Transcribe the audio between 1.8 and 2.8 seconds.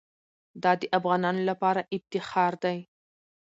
افتخار دی.